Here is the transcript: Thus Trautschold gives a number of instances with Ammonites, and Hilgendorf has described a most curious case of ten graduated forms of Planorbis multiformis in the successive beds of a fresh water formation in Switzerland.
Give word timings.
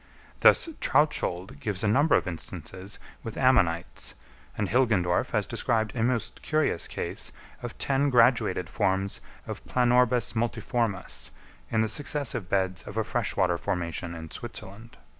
Thus 0.39 0.67
Trautschold 0.79 1.59
gives 1.59 1.83
a 1.83 1.87
number 1.87 2.15
of 2.15 2.27
instances 2.27 2.97
with 3.21 3.37
Ammonites, 3.37 4.15
and 4.57 4.67
Hilgendorf 4.67 5.29
has 5.29 5.45
described 5.45 5.95
a 5.95 6.01
most 6.01 6.41
curious 6.41 6.87
case 6.87 7.31
of 7.61 7.77
ten 7.77 8.09
graduated 8.09 8.67
forms 8.67 9.21
of 9.45 9.63
Planorbis 9.65 10.33
multiformis 10.33 11.29
in 11.69 11.81
the 11.83 11.87
successive 11.87 12.49
beds 12.49 12.81
of 12.87 12.97
a 12.97 13.03
fresh 13.03 13.37
water 13.37 13.59
formation 13.59 14.15
in 14.15 14.31
Switzerland. 14.31 14.97